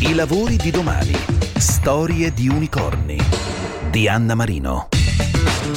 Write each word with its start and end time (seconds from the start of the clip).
I 0.00 0.14
lavori 0.14 0.56
di 0.56 0.70
domani. 0.70 1.12
Storie 1.56 2.30
di 2.30 2.46
unicorni. 2.48 3.16
Di 3.90 4.06
Anna 4.06 4.34
Marino. 4.34 4.88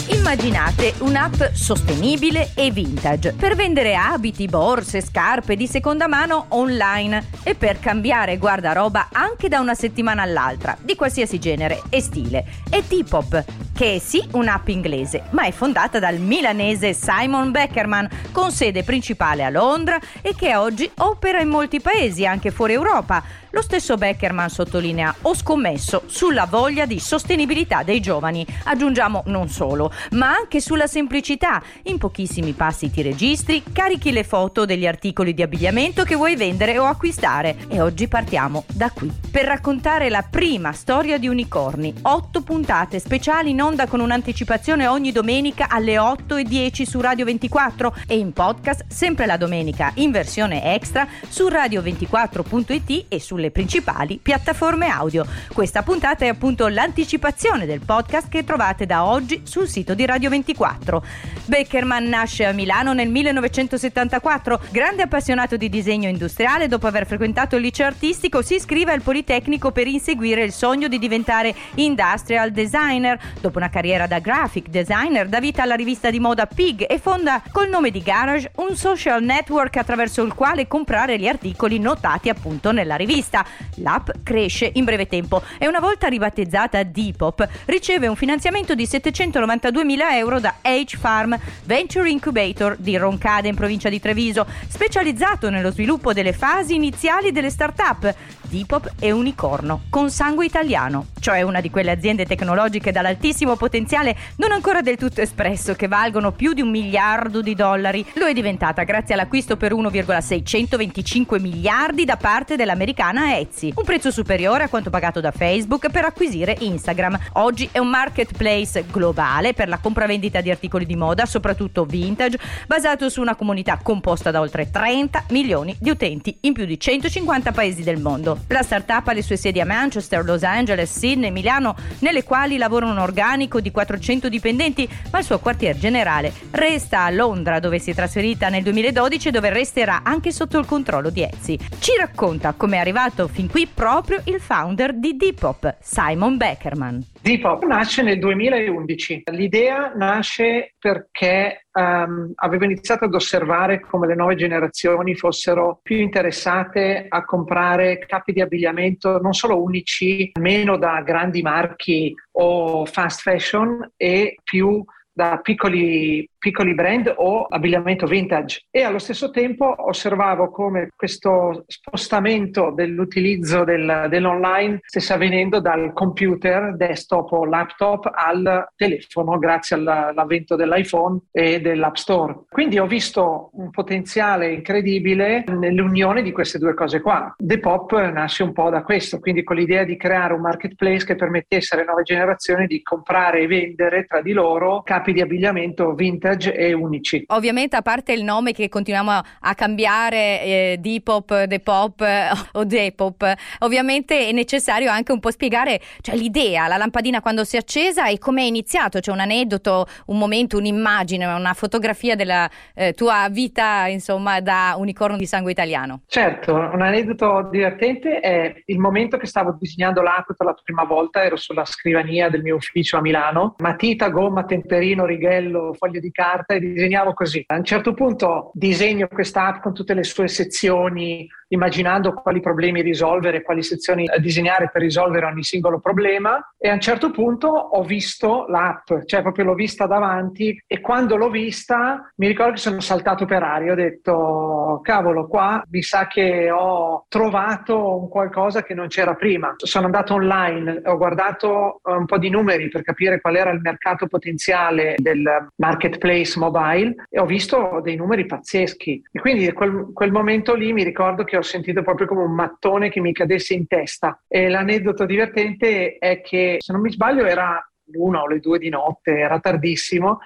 Immaginate 0.09 0.95
un'app 0.99 1.53
sostenibile 1.53 2.51
e 2.55 2.71
vintage 2.71 3.33
per 3.33 3.55
vendere 3.55 3.95
abiti, 3.95 4.47
borse, 4.47 5.01
scarpe 5.01 5.55
di 5.55 5.65
seconda 5.65 6.07
mano 6.07 6.47
online 6.49 7.25
e 7.43 7.55
per 7.55 7.79
cambiare 7.79 8.37
guardaroba 8.37 9.07
anche 9.13 9.47
da 9.47 9.61
una 9.61 9.75
settimana 9.75 10.23
all'altra, 10.23 10.77
di 10.81 10.95
qualsiasi 10.95 11.39
genere 11.39 11.83
e 11.87 12.01
stile. 12.01 12.45
È 12.69 12.83
Depop, 12.85 13.45
che 13.79 13.95
è 13.95 13.99
sì 13.99 14.21
un'app 14.33 14.67
inglese, 14.67 15.23
ma 15.29 15.43
è 15.43 15.53
fondata 15.53 15.99
dal 15.99 16.17
milanese 16.17 16.91
Simon 16.93 17.51
Beckerman, 17.51 18.09
con 18.33 18.51
sede 18.51 18.83
principale 18.83 19.45
a 19.45 19.49
Londra 19.49 19.97
e 20.21 20.35
che 20.35 20.57
oggi 20.57 20.91
opera 20.97 21.39
in 21.39 21.47
molti 21.47 21.79
paesi, 21.79 22.25
anche 22.25 22.51
fuori 22.51 22.73
Europa. 22.73 23.23
Lo 23.51 23.61
stesso 23.61 23.95
Beckerman 23.95 24.49
sottolinea: 24.49 25.15
Ho 25.21 25.33
scommesso 25.33 26.03
sulla 26.05 26.45
voglia 26.45 26.85
di 26.85 26.99
sostenibilità 26.99 27.81
dei 27.83 27.99
giovani. 27.99 28.45
Aggiungiamo 28.65 29.23
non 29.27 29.49
solo, 29.49 29.91
ma 30.11 30.35
anche 30.35 30.59
sulla 30.59 30.85
semplicità. 30.85 31.61
In 31.83 31.97
pochissimi 31.97 32.51
passi 32.51 32.91
ti 32.91 33.01
registri, 33.01 33.63
carichi 33.71 34.11
le 34.11 34.23
foto 34.23 34.65
degli 34.65 34.85
articoli 34.85 35.33
di 35.33 35.41
abbigliamento 35.41 36.03
che 36.03 36.15
vuoi 36.15 36.35
vendere 36.35 36.77
o 36.77 36.85
acquistare. 36.85 37.57
E 37.69 37.81
oggi 37.81 38.07
partiamo 38.07 38.65
da 38.71 38.91
qui 38.91 39.11
per 39.31 39.45
raccontare 39.45 40.09
la 40.09 40.25
prima 40.29 40.71
storia 40.71 41.17
di 41.17 41.27
unicorni. 41.27 41.93
Otto 42.03 42.41
puntate 42.41 42.99
speciali 42.99 43.49
in 43.49 43.61
onda 43.69 43.85
con 43.85 43.99
un'anticipazione 43.99 44.87
ogni 44.87 45.11
domenica 45.11 45.67
alle 45.69 45.97
8.10 45.97 46.83
su 46.83 46.99
Radio 46.99 47.23
24 47.23 47.97
e 48.07 48.17
in 48.17 48.33
podcast 48.33 48.85
sempre 48.87 49.27
la 49.27 49.37
domenica 49.37 49.91
in 49.95 50.09
versione 50.09 50.73
extra 50.73 51.07
su 51.27 51.47
radio24.it 51.47 53.05
e 53.07 53.19
sulle 53.19 53.51
principali 53.51 54.19
piattaforme 54.19 54.87
audio. 54.87 55.23
Questa 55.53 55.83
puntata 55.83 56.25
è 56.25 56.29
appunto 56.29 56.67
l'anticipazione 56.67 57.67
del 57.67 57.81
podcast 57.85 58.27
che 58.27 58.43
trovate 58.43 58.87
da 58.87 59.05
oggi 59.05 59.41
sul 59.43 59.67
sito 59.67 59.93
di 59.93 60.07
Radio 60.07 60.31
24. 60.31 61.03
Beckerman 61.45 62.05
nasce 62.05 62.45
a 62.45 62.51
Milano 62.51 62.93
nel 62.93 63.09
1974, 63.09 64.61
grande 64.71 65.03
appassionato 65.03 65.57
di 65.57 65.69
disegno 65.69 66.09
industriale, 66.09 66.67
dopo 66.67 66.87
aver 66.87 67.05
frequentato 67.05 67.55
il 67.55 67.61
liceo 67.61 67.85
artistico 67.85 68.41
si 68.41 68.55
iscrive 68.55 68.93
al 68.93 69.03
Politecnico 69.03 69.71
per 69.71 69.85
inseguire 69.85 70.43
il 70.43 70.53
sogno 70.53 70.87
di 70.87 70.97
diventare 70.97 71.53
industrial 71.75 72.49
designer. 72.49 73.19
Dopo 73.39 73.57
una 73.59 73.69
carriera 73.69 74.07
da 74.07 74.19
graphic 74.19 74.69
designer 74.69 75.27
dà 75.27 75.41
vita 75.41 75.63
alla 75.63 75.75
rivista 75.75 76.09
di 76.09 76.19
moda 76.19 76.45
Pig 76.45 76.85
e 76.87 76.97
fonda 76.97 77.43
col 77.51 77.67
nome 77.67 77.91
di 77.91 78.01
Garage 78.01 78.51
un 78.55 78.75
social 78.77 79.21
network 79.21 79.75
attraverso 79.75 80.23
il 80.23 80.33
quale 80.33 80.65
comprare 80.65 81.19
gli 81.19 81.27
articoli 81.27 81.77
notati 81.77 82.29
appunto 82.29 82.71
nella 82.71 82.95
rivista. 82.95 83.45
L'app 83.75 84.09
cresce 84.23 84.71
in 84.73 84.85
breve 84.85 85.07
tempo 85.07 85.43
e 85.57 85.67
una 85.67 85.81
volta 85.81 86.07
ribattezzata 86.07 86.81
Depop 86.83 87.47
riceve 87.65 88.07
un 88.07 88.15
finanziamento 88.15 88.75
di 88.75 88.85
792.000 88.85 90.13
euro 90.13 90.39
da 90.39 90.55
H 90.61 90.95
Farm 90.97 91.37
Venture 91.65 92.09
Incubator 92.09 92.77
di 92.77 92.95
Roncade 92.95 93.49
in 93.49 93.55
provincia 93.55 93.89
di 93.89 93.99
Treviso, 93.99 94.47
specializzato 94.69 95.49
nello 95.49 95.71
sviluppo 95.71 96.13
delle 96.13 96.31
fasi 96.31 96.75
iniziali 96.75 97.33
delle 97.33 97.49
start-up. 97.49 98.15
Depop 98.49 98.93
è 98.99 99.11
unicorno 99.11 99.81
con 99.91 100.09
sangue 100.09 100.45
italiano, 100.45 101.07
cioè 101.19 101.43
una 101.43 101.61
di 101.61 101.69
quelle 101.69 101.91
aziende 101.91 102.25
tecnologiche 102.25 102.91
dall'altissimo 102.91 103.55
potenziale 103.55 104.17
non 104.37 104.51
ancora 104.51 104.81
del 104.81 104.97
tutto 104.97 105.21
espresso 105.21 105.75
che 105.75 105.87
valgono 105.87 106.31
più 106.31 106.53
di 106.53 106.61
un 106.61 106.71
miliardo 106.71 107.41
di 107.41 107.53
dollari. 107.53 108.03
Lo 108.13 108.25
è 108.25 108.33
diventata 108.33 108.83
grazie 108.83 109.13
all'acquisto 109.13 109.55
per 109.55 109.73
1,625 109.73 111.39
miliardi 111.39 112.05
da 112.05 112.17
parte 112.17 112.55
dell'americana 112.55 113.37
Etsy, 113.37 113.71
un 113.75 113.83
prezzo 113.83 114.09
superiore 114.09 114.63
a 114.63 114.69
quanto 114.69 114.89
pagato 114.89 115.19
da 115.19 115.31
Facebook 115.31 115.89
per 115.91 116.05
acquisire 116.05 116.57
Instagram. 116.59 117.19
Oggi 117.33 117.69
è 117.71 117.77
un 117.77 117.89
marketplace 117.89 118.83
globale 118.89 119.53
per 119.53 119.67
la 119.67 119.77
compravendita 119.77 120.41
di 120.41 120.49
articoli 120.49 120.87
di 120.87 120.95
moda, 120.95 121.27
soprattutto 121.27 121.85
vintage, 121.85 122.39
basato 122.65 123.09
su 123.09 123.21
una 123.21 123.35
comunità 123.35 123.79
composta 123.81 124.31
da 124.31 124.39
oltre 124.39 124.71
30 124.71 125.25
milioni 125.29 125.75
di 125.79 125.91
utenti 125.91 126.35
in 126.41 126.53
più 126.53 126.65
di 126.65 126.79
150 126.79 127.51
paesi 127.51 127.83
del 127.83 127.99
mondo. 127.99 128.38
La 128.47 128.63
startup 128.63 129.07
ha 129.07 129.13
le 129.13 129.21
sue 129.21 129.37
sedi 129.37 129.59
a 129.59 129.65
Manchester, 129.65 130.23
Los 130.23 130.43
Angeles, 130.43 130.97
Sydney, 130.97 131.31
Milano, 131.31 131.75
nelle 131.99 132.23
quali 132.23 132.57
lavora 132.57 132.87
un 132.87 132.97
organico 132.97 133.59
di 133.59 133.71
400 133.71 134.29
dipendenti, 134.29 134.89
ma 135.11 135.19
il 135.19 135.25
suo 135.25 135.39
quartier 135.39 135.77
generale 135.77 136.33
resta 136.51 137.03
a 137.03 137.09
Londra, 137.09 137.59
dove 137.59 137.79
si 137.79 137.91
è 137.91 137.93
trasferita 137.93 138.49
nel 138.49 138.63
2012 138.63 139.27
e 139.27 139.31
dove 139.31 139.49
resterà 139.49 140.01
anche 140.03 140.31
sotto 140.31 140.57
il 140.57 140.65
controllo 140.65 141.09
di 141.09 141.21
Etsy. 141.21 141.57
Ci 141.79 141.91
racconta 141.97 142.53
come 142.53 142.77
è 142.77 142.79
arrivato 142.79 143.27
fin 143.27 143.47
qui 143.47 143.67
proprio 143.67 144.21
il 144.25 144.39
founder 144.39 144.93
di 144.95 145.15
Depop, 145.15 145.77
Simon 145.81 146.37
Beckerman. 146.37 147.05
Depop 147.21 147.65
nasce 147.65 148.01
nel 148.01 148.17
2011. 148.17 149.23
L'idea 149.31 149.91
nasce 149.93 150.75
perché 150.79 151.65
um, 151.73 152.31
avevo 152.35 152.63
iniziato 152.63 153.05
ad 153.05 153.13
osservare 153.13 153.81
come 153.81 154.07
le 154.07 154.15
nuove 154.15 154.35
generazioni 154.35 155.15
fossero 155.15 155.79
più 155.83 155.97
interessate 155.97 157.05
a 157.09 157.25
comprare 157.25 157.99
capi 157.99 158.31
di 158.31 158.41
abbigliamento 158.41 159.19
non 159.19 159.33
solo 159.33 159.61
unici, 159.61 160.31
meno 160.39 160.77
da 160.77 161.01
grandi 161.01 161.41
marchi 161.41 162.13
o 162.31 162.85
fast 162.85 163.21
fashion 163.21 163.91
e 163.97 164.37
più 164.41 164.83
da 165.19 165.37
piccoli 165.41 166.25
piccoli 166.39 166.73
brand 166.73 167.13
o 167.17 167.45
abbigliamento 167.47 168.07
vintage 168.07 168.61
e 168.71 168.81
allo 168.81 168.97
stesso 168.97 169.29
tempo 169.29 169.75
osservavo 169.77 170.49
come 170.49 170.89
questo 170.95 171.65
spostamento 171.67 172.71
dell'utilizzo 172.71 173.65
del, 173.65 174.07
dell'online 174.09 174.79
stesse 174.85 175.13
avvenendo 175.13 175.59
dal 175.59 175.91
computer, 175.93 176.75
desktop 176.75 177.33
o 177.33 177.45
laptop 177.45 178.09
al 178.11 178.69
telefono 178.75 179.37
grazie 179.37 179.75
all'avvento 179.75 180.55
dell'iPhone 180.55 181.19
e 181.31 181.59
dell'App 181.59 181.95
Store. 181.95 182.43
Quindi 182.47 182.79
ho 182.79 182.87
visto 182.87 183.49
un 183.53 183.69
potenziale 183.69 184.53
incredibile 184.53 185.43
nell'unione 185.47 186.21
di 186.21 186.31
queste 186.31 186.57
due 186.57 186.73
cose 186.73 187.01
qua. 187.01 187.33
Depop 187.37 187.91
nasce 188.11 188.43
un 188.43 188.53
po' 188.53 188.69
da 188.69 188.81
questo, 188.81 189.19
quindi 189.19 189.43
con 189.43 189.57
l'idea 189.57 189.83
di 189.83 189.97
creare 189.97 190.33
un 190.33 190.41
marketplace 190.41 191.05
che 191.05 191.15
permettesse 191.15 191.75
alle 191.75 191.83
nuove 191.83 192.03
generazioni 192.03 192.65
di 192.65 192.81
comprare 192.81 193.41
e 193.41 193.47
vendere 193.47 194.05
tra 194.05 194.21
di 194.21 194.31
loro 194.31 194.81
capi 194.83 195.08
di 195.13 195.21
abbigliamento 195.21 195.93
vintage 195.93 196.53
e 196.53 196.73
unici. 196.73 197.23
Ovviamente 197.27 197.75
a 197.75 197.81
parte 197.81 198.13
il 198.13 198.23
nome 198.23 198.53
che 198.53 198.69
continuiamo 198.69 199.11
a 199.39 199.55
cambiare, 199.55 200.41
eh, 200.41 200.77
Depop, 200.79 201.43
Depop 201.43 202.01
eh, 202.01 202.29
o 202.53 202.63
Depop, 202.63 203.33
ovviamente 203.59 204.27
è 204.27 204.31
necessario 204.31 204.91
anche 204.91 205.11
un 205.11 205.19
po' 205.19 205.31
spiegare 205.31 205.79
cioè, 206.01 206.15
l'idea, 206.15 206.67
la 206.67 206.77
lampadina 206.77 207.21
quando 207.21 207.43
si 207.43 207.55
è 207.55 207.59
accesa 207.59 208.07
e 208.07 208.17
come 208.17 208.41
è 208.41 208.45
iniziato, 208.45 208.99
c'è 208.99 209.11
un 209.11 209.19
aneddoto, 209.19 209.85
un 210.07 210.17
momento, 210.17 210.57
un'immagine, 210.57 211.25
una 211.25 211.53
fotografia 211.53 212.15
della 212.15 212.49
eh, 212.73 212.93
tua 212.93 213.27
vita 213.29 213.87
insomma 213.87 214.39
da 214.39 214.75
unicorno 214.77 215.17
di 215.17 215.25
sangue 215.25 215.51
italiano. 215.51 216.01
Certo, 216.07 216.53
un 216.53 216.81
aneddoto 216.81 217.47
divertente 217.51 218.19
è 218.19 218.61
il 218.65 218.79
momento 218.79 219.17
che 219.17 219.27
stavo 219.27 219.55
disegnando 219.59 220.01
l'app 220.01 220.31
per 220.35 220.45
la 220.45 220.55
prima 220.61 220.83
volta, 220.83 221.23
ero 221.23 221.35
sulla 221.35 221.65
scrivania 221.65 222.29
del 222.29 222.41
mio 222.41 222.55
ufficio 222.55 222.97
a 222.97 223.01
Milano, 223.01 223.55
matita, 223.59 224.09
gomma, 224.09 224.43
temperino, 224.45 224.98
righello, 225.05 225.73
foglio 225.73 225.99
di 225.99 226.11
carta 226.11 226.53
e 226.53 226.59
disegnavo 226.59 227.13
così. 227.13 227.43
A 227.47 227.55
un 227.55 227.63
certo 227.63 227.93
punto 227.93 228.51
disegno 228.53 229.07
questa 229.07 229.47
app 229.47 229.61
con 229.61 229.73
tutte 229.73 229.93
le 229.93 230.03
sue 230.03 230.27
sezioni, 230.27 231.27
immaginando 231.49 232.13
quali 232.13 232.39
problemi 232.39 232.81
risolvere, 232.81 233.41
quali 233.41 233.63
sezioni 233.63 234.05
disegnare 234.19 234.69
per 234.71 234.81
risolvere 234.81 235.25
ogni 235.25 235.43
singolo 235.43 235.79
problema 235.79 236.39
e 236.57 236.69
a 236.69 236.73
un 236.73 236.79
certo 236.79 237.11
punto 237.11 237.47
ho 237.47 237.83
visto 237.83 238.45
l'app, 238.47 238.91
cioè 239.05 239.21
proprio 239.21 239.45
l'ho 239.45 239.55
vista 239.55 239.87
davanti 239.87 240.61
e 240.67 240.79
quando 240.79 241.15
l'ho 241.15 241.29
vista 241.29 242.11
mi 242.17 242.27
ricordo 242.27 242.53
che 242.53 242.59
sono 242.59 242.79
saltato 242.81 243.25
per 243.25 243.41
aria, 243.41 243.71
ho 243.71 243.75
detto 243.75 244.79
cavolo 244.83 245.27
qua 245.27 245.63
mi 245.69 245.81
sa 245.81 246.07
che 246.07 246.51
ho 246.51 247.05
trovato 247.07 247.97
un 247.99 248.09
qualcosa 248.09 248.63
che 248.63 248.73
non 248.73 248.87
c'era 248.87 249.15
prima. 249.15 249.53
Sono 249.57 249.85
andato 249.85 250.13
online, 250.13 250.81
ho 250.85 250.97
guardato 250.97 251.81
un 251.83 252.05
po' 252.05 252.17
di 252.17 252.29
numeri 252.29 252.69
per 252.69 252.81
capire 252.83 253.19
qual 253.19 253.35
era 253.35 253.51
il 253.51 253.61
mercato 253.61 254.07
potenziale 254.07 254.78
del 254.97 255.49
marketplace 255.55 256.39
mobile 256.39 256.95
e 257.09 257.19
ho 257.19 257.25
visto 257.25 257.79
dei 257.83 257.95
numeri 257.95 258.25
pazzeschi 258.25 259.01
e 259.11 259.19
quindi 259.19 259.51
quel, 259.53 259.91
quel 259.93 260.11
momento 260.11 260.53
lì 260.55 260.73
mi 260.73 260.83
ricordo 260.83 261.23
che 261.23 261.37
ho 261.37 261.41
sentito 261.41 261.81
proprio 261.81 262.07
come 262.07 262.23
un 262.23 262.33
mattone 262.33 262.89
che 262.89 262.99
mi 262.99 263.13
cadesse 263.13 263.53
in 263.53 263.67
testa. 263.67 264.21
E 264.27 264.49
l'aneddoto 264.49 265.05
divertente 265.05 265.97
è 265.97 266.21
che, 266.21 266.57
se 266.59 266.71
non 266.71 266.81
mi 266.81 266.91
sbaglio, 266.91 267.25
era 267.25 267.63
l'una 267.91 268.21
o 268.21 268.27
le 268.27 268.39
due 268.39 268.59
di 268.59 268.69
notte, 268.69 269.17
era 269.17 269.39
tardissimo. 269.39 270.19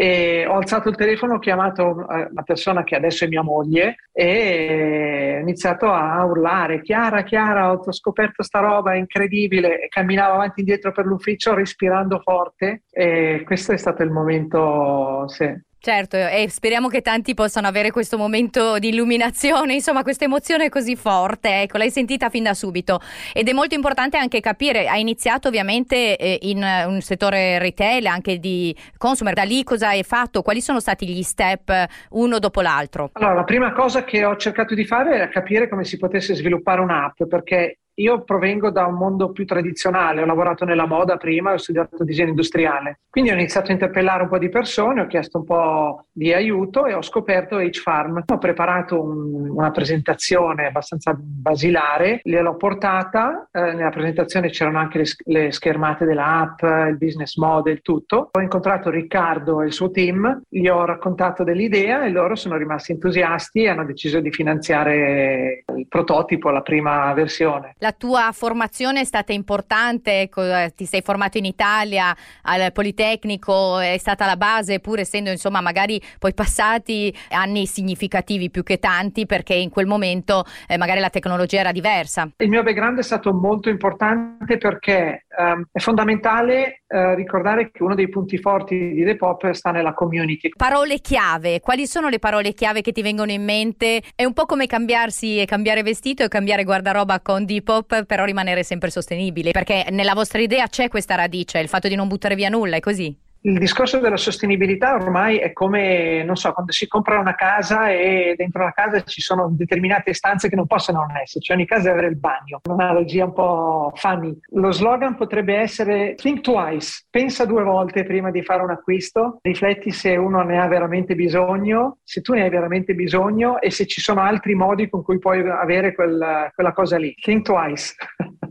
E 0.00 0.46
ho 0.46 0.54
alzato 0.54 0.88
il 0.88 0.96
telefono, 0.96 1.34
ho 1.34 1.38
chiamato 1.38 2.08
eh, 2.08 2.30
la 2.32 2.40
persona 2.40 2.84
che 2.84 2.96
adesso 2.96 3.26
è 3.26 3.28
mia 3.28 3.42
moglie 3.42 3.96
e 4.14 5.34
ho 5.36 5.42
iniziato 5.42 5.92
a 5.92 6.24
urlare 6.24 6.80
Chiara, 6.80 7.22
Chiara, 7.22 7.70
ho 7.70 7.92
scoperto 7.92 8.42
sta 8.42 8.60
roba 8.60 8.94
incredibile. 8.94 9.78
E 9.78 9.88
camminavo 9.88 10.36
avanti 10.36 10.60
e 10.60 10.62
indietro 10.62 10.92
per 10.92 11.04
l'ufficio 11.04 11.52
respirando 11.52 12.18
forte. 12.20 12.84
E 12.90 13.42
questo 13.44 13.72
è 13.72 13.76
stato 13.76 14.02
il 14.02 14.10
momento 14.10 15.28
sì, 15.28 15.54
Certo, 15.82 16.18
e 16.18 16.46
speriamo 16.50 16.88
che 16.88 17.00
tanti 17.00 17.32
possano 17.32 17.66
avere 17.66 17.90
questo 17.90 18.18
momento 18.18 18.78
di 18.78 18.88
illuminazione, 18.88 19.72
insomma, 19.72 20.02
questa 20.02 20.26
emozione 20.26 20.68
così 20.68 20.94
forte, 20.94 21.62
ecco, 21.62 21.78
l'hai 21.78 21.90
sentita 21.90 22.28
fin 22.28 22.42
da 22.42 22.52
subito. 22.52 23.00
Ed 23.32 23.48
è 23.48 23.52
molto 23.54 23.74
importante 23.74 24.18
anche 24.18 24.40
capire, 24.40 24.88
hai 24.88 25.00
iniziato 25.00 25.48
ovviamente 25.48 26.18
eh, 26.18 26.38
in 26.42 26.62
un 26.86 27.00
settore 27.00 27.58
retail, 27.58 28.04
anche 28.08 28.38
di 28.38 28.76
consumer, 28.98 29.32
da 29.32 29.42
lì 29.42 29.64
cosa 29.64 29.88
hai 29.88 30.02
fatto? 30.02 30.42
Quali 30.42 30.60
sono 30.60 30.80
stati 30.80 31.08
gli 31.08 31.22
step 31.22 31.86
uno 32.10 32.38
dopo 32.38 32.60
l'altro? 32.60 33.08
Allora, 33.14 33.32
la 33.32 33.44
prima 33.44 33.72
cosa 33.72 34.04
che 34.04 34.22
ho 34.22 34.36
cercato 34.36 34.74
di 34.74 34.84
fare 34.84 35.22
è 35.22 35.28
capire 35.30 35.66
come 35.66 35.84
si 35.84 35.96
potesse 35.96 36.34
sviluppare 36.34 36.82
un'app, 36.82 37.22
perché 37.24 37.78
io 37.94 38.22
provengo 38.22 38.70
da 38.70 38.86
un 38.86 38.94
mondo 38.94 39.30
più 39.32 39.44
tradizionale, 39.44 40.22
ho 40.22 40.26
lavorato 40.26 40.64
nella 40.64 40.86
moda 40.86 41.16
prima, 41.16 41.52
ho 41.52 41.58
studiato 41.58 42.04
disegno 42.04 42.30
industriale, 42.30 43.00
quindi 43.10 43.30
ho 43.30 43.34
iniziato 43.34 43.70
a 43.70 43.72
interpellare 43.72 44.22
un 44.22 44.28
po' 44.28 44.38
di 44.38 44.48
persone, 44.48 45.00
ho 45.02 45.06
chiesto 45.06 45.38
un 45.38 45.44
po' 45.44 46.06
di 46.12 46.32
aiuto 46.32 46.86
e 46.86 46.94
ho 46.94 47.02
scoperto 47.02 47.58
H-Farm. 47.58 48.22
Ho 48.26 48.38
preparato 48.38 49.02
un, 49.02 49.50
una 49.50 49.70
presentazione 49.70 50.66
abbastanza 50.66 51.16
basilare, 51.18 52.20
gliel'ho 52.22 52.56
portata, 52.56 53.48
eh, 53.50 53.72
nella 53.72 53.90
presentazione 53.90 54.50
c'erano 54.50 54.78
anche 54.78 54.98
le, 54.98 55.04
le 55.24 55.52
schermate 55.52 56.04
dell'app, 56.04 56.62
il 56.62 56.96
business 56.98 57.36
model, 57.36 57.80
tutto. 57.82 58.28
Ho 58.30 58.40
incontrato 58.40 58.90
Riccardo 58.90 59.62
e 59.62 59.66
il 59.66 59.72
suo 59.72 59.90
team, 59.90 60.42
gli 60.48 60.68
ho 60.68 60.84
raccontato 60.84 61.42
dell'idea 61.42 62.04
e 62.04 62.10
loro 62.10 62.36
sono 62.36 62.56
rimasti 62.56 62.92
entusiasti 62.92 63.62
e 63.62 63.68
hanno 63.68 63.84
deciso 63.84 64.20
di 64.20 64.30
finanziare 64.30 65.64
il 65.80 65.88
prototipo, 65.88 66.50
la 66.50 66.60
prima 66.60 67.12
versione. 67.14 67.74
La 67.78 67.92
tua 67.92 68.30
formazione 68.32 69.00
è 69.00 69.04
stata 69.04 69.32
importante, 69.32 70.28
eh, 70.34 70.72
ti 70.76 70.84
sei 70.84 71.02
formato 71.02 71.38
in 71.38 71.44
Italia 71.44 72.14
al 72.42 72.72
Politecnico, 72.72 73.78
è 73.78 73.96
stata 73.98 74.26
la 74.26 74.36
base, 74.36 74.80
pur 74.80 74.98
essendo 74.98 75.30
insomma 75.30 75.60
magari 75.60 76.00
poi 76.18 76.34
passati 76.34 77.14
anni 77.30 77.66
significativi 77.66 78.50
più 78.50 78.62
che 78.62 78.78
tanti, 78.78 79.26
perché 79.26 79.54
in 79.54 79.70
quel 79.70 79.86
momento 79.86 80.44
eh, 80.68 80.76
magari 80.76 81.00
la 81.00 81.10
tecnologia 81.10 81.60
era 81.60 81.72
diversa. 81.72 82.28
Il 82.36 82.48
mio 82.48 82.62
background 82.62 82.98
è 82.98 83.02
stato 83.02 83.32
molto 83.32 83.68
importante 83.68 84.58
perché 84.58 85.26
um, 85.36 85.64
è 85.72 85.78
fondamentale 85.78 86.82
uh, 86.86 87.14
ricordare 87.14 87.70
che 87.70 87.82
uno 87.82 87.94
dei 87.94 88.08
punti 88.08 88.38
forti 88.38 88.92
di 88.92 89.02
Depop 89.04 89.50
sta 89.52 89.70
nella 89.70 89.94
community. 89.94 90.50
Parole 90.56 90.98
chiave, 90.98 91.60
quali 91.60 91.86
sono 91.86 92.08
le 92.08 92.18
parole 92.18 92.52
chiave 92.52 92.82
che 92.82 92.92
ti 92.92 93.02
vengono 93.02 93.30
in 93.30 93.44
mente? 93.44 94.02
È 94.14 94.24
un 94.24 94.32
po' 94.32 94.46
come 94.46 94.66
cambiarsi 94.66 95.40
e 95.40 95.46
cambiare 95.46 95.69
vestito 95.82 96.22
e 96.22 96.28
cambiare 96.28 96.64
guardaroba 96.64 97.20
con 97.20 97.44
Depop 97.44 97.86
pop, 97.86 98.04
però 98.04 98.24
rimanere 98.24 98.62
sempre 98.62 98.90
sostenibili, 98.90 99.52
perché 99.52 99.86
nella 99.90 100.14
vostra 100.14 100.40
idea 100.40 100.66
c'è 100.66 100.88
questa 100.88 101.14
radice, 101.14 101.58
il 101.58 101.68
fatto 101.68 101.88
di 101.88 101.94
non 101.94 102.08
buttare 102.08 102.34
via 102.34 102.48
nulla, 102.48 102.76
è 102.76 102.80
così? 102.80 103.16
Il 103.42 103.58
discorso 103.58 103.98
della 103.98 104.16
sostenibilità 104.16 104.94
ormai 104.94 105.38
è 105.38 105.52
come, 105.52 106.22
non 106.24 106.36
so, 106.36 106.52
quando 106.52 106.72
si 106.72 106.86
compra 106.86 107.18
una 107.18 107.34
casa 107.34 107.88
e 107.90 108.34
dentro 108.36 108.64
la 108.64 108.72
casa 108.72 109.02
ci 109.02 109.20
sono 109.20 109.48
determinate 109.50 110.12
stanze 110.12 110.48
che 110.48 110.56
non 110.56 110.66
possono 110.66 111.00
non 111.00 111.16
essere, 111.16 111.42
cioè 111.42 111.56
ogni 111.56 111.66
casa 111.66 111.84
deve 111.84 111.92
avere 111.92 112.12
il 112.12 112.18
bagno, 112.18 112.60
un'analogia 112.68 113.24
un 113.24 113.32
po' 113.32 113.92
funny. 113.94 114.38
Lo 114.54 114.72
slogan 114.72 115.16
potrebbe 115.16 115.56
essere 115.56 116.14
think 116.16 116.40
twice, 116.40 117.06
pensa 117.08 117.46
due 117.46 117.62
volte 117.62 118.04
prima 118.04 118.30
di 118.30 118.42
fare 118.42 118.62
un 118.62 118.70
acquisto, 118.70 119.38
rifletti 119.42 119.90
se 119.90 120.16
uno 120.16 120.42
ne 120.42 120.60
ha 120.60 120.66
veramente 120.66 121.14
bisogno, 121.14 121.98
se 122.04 122.20
tu 122.20 122.34
ne 122.34 122.42
hai 122.42 122.50
veramente 122.50 122.94
bisogno 122.94 123.60
e 123.60 123.70
se 123.70 123.86
ci 123.86 124.00
sono 124.00 124.20
altri 124.20 124.54
modi 124.54 124.88
con 124.88 125.02
cui 125.02 125.18
puoi 125.18 125.48
avere 125.48 125.94
quel, 125.94 126.50
quella 126.54 126.72
cosa 126.72 126.98
lì. 126.98 127.14
Think 127.14 127.44
twice. 127.44 127.94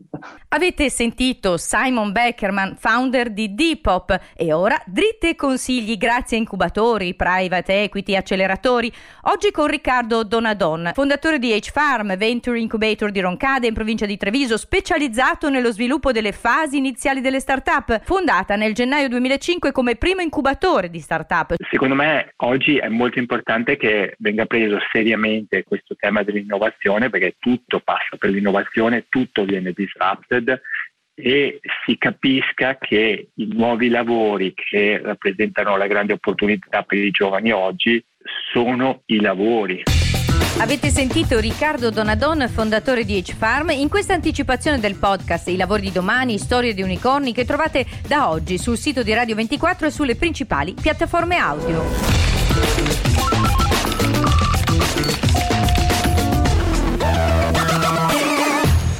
Avete 0.49 0.89
sentito 0.89 1.57
Simon 1.57 2.11
Beckerman, 2.11 2.75
founder 2.75 3.29
di 3.29 3.53
Depop 3.53 4.19
e 4.35 4.51
ora 4.51 4.81
dritte 4.85 5.35
consigli 5.35 5.97
grazie 5.97 6.37
a 6.37 6.39
incubatori, 6.39 7.13
private 7.13 7.83
equity, 7.83 8.15
acceleratori. 8.15 8.91
Oggi 9.23 9.51
con 9.51 9.67
Riccardo 9.67 10.23
Donadon, 10.23 10.91
fondatore 10.93 11.39
di 11.39 11.51
H-Farm, 11.53 12.17
Venture 12.17 12.59
Incubator 12.59 13.11
di 13.11 13.19
Roncade 13.19 13.67
in 13.67 13.73
provincia 13.73 14.05
di 14.05 14.17
Treviso, 14.17 14.57
specializzato 14.57 15.49
nello 15.49 15.71
sviluppo 15.71 16.11
delle 16.11 16.31
fasi 16.31 16.77
iniziali 16.77 17.21
delle 17.21 17.39
start-up, 17.39 18.01
fondata 18.03 18.55
nel 18.55 18.73
gennaio 18.73 19.07
2005 19.07 19.71
come 19.71 19.95
primo 19.95 20.21
incubatore 20.21 20.89
di 20.89 20.99
start-up. 20.99 21.55
Secondo 21.69 21.95
me 21.95 22.33
oggi 22.37 22.77
è 22.77 22.87
molto 22.87 23.19
importante 23.19 23.77
che 23.77 24.15
venga 24.19 24.45
preso 24.45 24.77
seriamente 24.91 25.63
questo 25.63 25.95
tema 25.95 26.23
dell'innovazione 26.23 27.09
perché 27.09 27.35
tutto 27.39 27.79
passa 27.79 28.17
per 28.17 28.31
l'innovazione, 28.31 29.05
tutto 29.09 29.45
viene 29.45 29.71
disrupted 30.09 30.61
e 31.15 31.59
si 31.85 31.97
capisca 31.97 32.77
che 32.77 33.29
i 33.33 33.49
nuovi 33.51 33.89
lavori 33.89 34.53
che 34.53 35.01
rappresentano 35.03 35.75
la 35.75 35.87
grande 35.87 36.13
opportunità 36.13 36.83
per 36.83 36.97
i 36.97 37.11
giovani 37.11 37.51
oggi 37.51 38.03
sono 38.53 39.01
i 39.07 39.19
lavori. 39.19 39.83
Avete 40.61 40.89
sentito 40.89 41.39
Riccardo 41.39 41.89
Donadon, 41.89 42.47
fondatore 42.49 43.03
di 43.03 43.21
H-Farm, 43.21 43.69
in 43.69 43.87
questa 43.87 44.13
anticipazione 44.13 44.79
del 44.79 44.95
podcast 44.95 45.47
I 45.49 45.57
lavori 45.57 45.81
di 45.81 45.91
domani, 45.91 46.37
storie 46.37 46.73
di 46.73 46.81
unicorni 46.81 47.33
che 47.33 47.45
trovate 47.45 47.85
da 48.07 48.29
oggi 48.29 48.57
sul 48.57 48.77
sito 48.77 49.03
di 49.03 49.13
Radio 49.13 49.35
24 49.35 49.87
e 49.87 49.91
sulle 49.91 50.15
principali 50.15 50.73
piattaforme 50.73 51.37
audio. 51.37 53.18